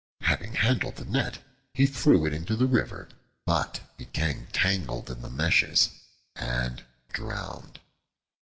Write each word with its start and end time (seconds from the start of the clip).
Having 0.21 0.53
handled 0.55 0.95
the 0.95 1.05
net, 1.05 1.37
he 1.75 1.85
threw 1.85 2.25
it 2.25 2.33
into 2.33 2.55
the 2.55 2.65
river, 2.65 3.07
but 3.45 3.81
became 3.97 4.47
tangled 4.51 5.11
in 5.11 5.21
the 5.21 5.29
meshes 5.29 5.91
and 6.35 6.83
drowned. 7.13 7.79